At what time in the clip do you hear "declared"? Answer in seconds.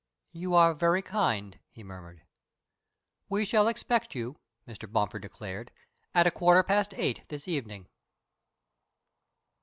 5.21-5.69